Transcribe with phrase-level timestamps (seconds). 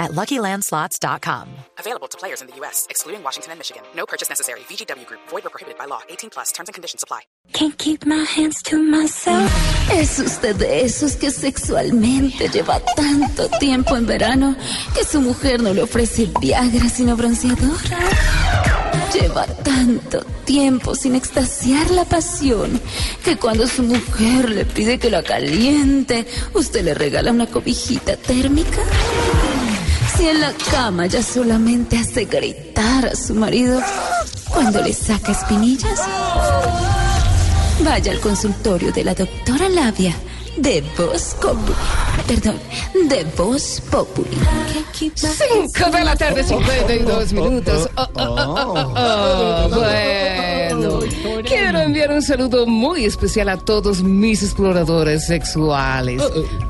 [0.00, 1.48] at LuckyLandSlots.com.
[1.78, 3.82] Available to players in the U.S., excluding Washington and Michigan.
[3.94, 4.60] No purchase necessary.
[4.60, 5.20] VGW Group.
[5.28, 6.00] Void or prohibited by law.
[6.08, 6.50] 18 plus.
[6.52, 7.20] Terms and conditions apply.
[7.52, 9.50] Can't keep my hands to myself.
[9.92, 14.56] Es usted de esos que sexualmente lleva tanto tiempo en verano
[14.94, 17.78] que su mujer no le ofrece Viagra sino bronceador.
[19.12, 22.80] Lleva tanto tiempo sin extasiar la pasión
[23.24, 28.82] que cuando su mujer le pide que la caliente, usted le regala una cobijita térmica.
[30.20, 33.80] Si en la cama ya solamente hace gritar a su marido
[34.50, 35.98] cuando le saca espinillas.
[37.82, 40.14] Vaya al consultorio de la doctora Labia
[40.58, 41.74] de Voz Populi.
[42.26, 42.58] Perdón,
[43.08, 44.36] de Voz Populi.
[44.92, 47.88] Cinco de la tarde, 52 minutos.
[47.96, 49.68] Oh, oh, oh, oh, oh.
[49.70, 49.99] Bueno,
[52.00, 56.22] enviar un saludo muy especial a todos mis exploradores sexuales.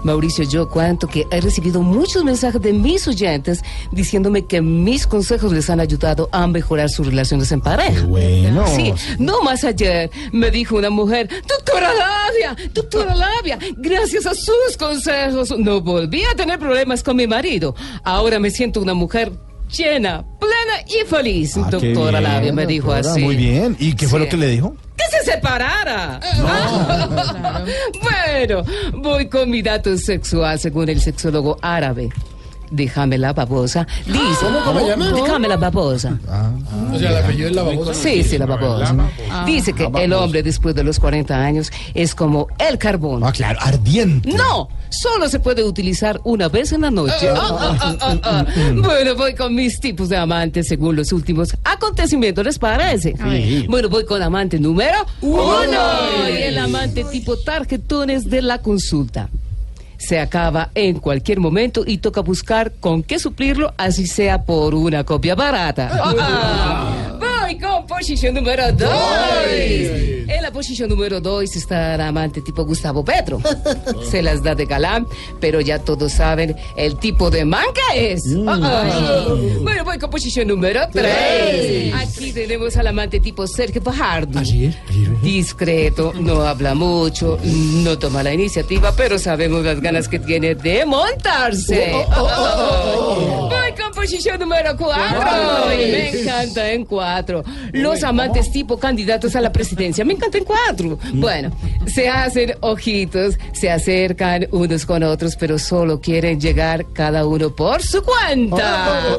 [0.03, 5.53] Mauricio, yo cuento que he recibido muchos mensajes de mis oyentes diciéndome que mis consejos
[5.53, 8.05] les han ayudado a mejorar sus relaciones en pareja.
[8.06, 8.67] Bueno.
[8.75, 14.77] Sí, no más ayer me dijo una mujer, doctora Labia, doctora Labia, gracias a sus
[14.77, 17.77] consejos no volví a tener problemas con mi marido.
[18.03, 19.31] Ahora me siento una mujer
[19.70, 21.56] llena, plena y feliz.
[21.56, 23.22] Ah, doctora bien, Labia me dijo doctora, así.
[23.22, 23.77] Muy bien.
[23.78, 24.25] ¿Y qué fue Sí.
[24.25, 24.75] lo que le dijo?
[25.11, 26.20] Se separara.
[28.03, 32.11] bueno, voy con mi dato sexual según el sexólogo árabe.
[32.70, 33.86] Déjame la babosa.
[34.06, 35.11] Dice, ¿Cómo llama?
[35.11, 36.16] Déjame la babosa.
[36.92, 37.94] O sea, el apellido es la babosa.
[37.94, 38.94] Sí, sí, la babosa.
[39.44, 43.25] Dice que el hombre después de los 40 años es como el carbón.
[43.25, 44.33] Ah, claro, ardiente.
[44.33, 47.28] No, solo se puede utilizar una vez en la noche.
[47.28, 48.47] Ah, ah, ah.
[48.75, 53.15] Bueno, voy con mis tipos de amantes según los últimos acontecimientos, ¿les parece?
[53.69, 56.28] Bueno, voy con amante número uno.
[56.28, 59.28] Y el amante tipo tarjetones de la consulta.
[59.98, 65.04] Se acaba en cualquier momento y toca buscar con qué suplirlo, así sea por una
[65.04, 65.91] copia barata.
[65.92, 67.09] Ah,
[67.50, 68.88] Voy con posición número 2.
[70.28, 73.41] En la posición número 2 está el amante tipo Gustavo Petro.
[74.09, 75.05] Se las da de galán,
[75.41, 78.22] pero ya todos saben el tipo de man que es.
[78.47, 79.27] Ah.
[79.62, 81.93] Bueno, voy con posición número 3.
[81.94, 84.41] Aquí tenemos al amante tipo Sergio Fajardo.
[85.21, 90.87] Discreto, no habla mucho, no toma la iniciativa, pero sabemos las ganas que tiene de
[90.87, 91.91] montarse.
[91.94, 93.19] Voy con
[94.00, 95.66] posición número 4.
[95.69, 97.44] Me encanta en 4.
[97.72, 100.06] Los amantes tipo candidatos a la presidencia.
[100.06, 100.99] Me encanta en 4.
[101.15, 101.50] Bueno,
[101.87, 107.83] se hacen ojitos, se acercan unos con otros, pero solo quieren llegar cada uno por
[107.83, 109.19] su cuenta.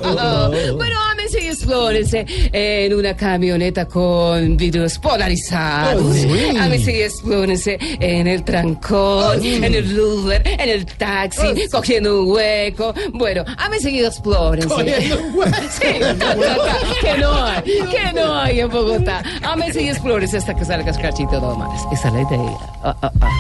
[0.76, 6.16] Bueno, ámense y explórense en una camioneta con vidrios polarizados.
[6.60, 12.96] Ámense y explórense en el trancón, en el Uber, en el taxi, cogiendo un hueco.
[13.14, 14.71] Bueno, ámense y explórense.
[14.78, 15.84] Sí,
[17.02, 19.24] que no hay, que no hay en Bogotá.
[19.44, 21.82] Ámense y explórense hasta que salga Cachito Domás.
[21.92, 22.58] Esa es la idea.
[22.84, 23.32] Ah, ah, ah.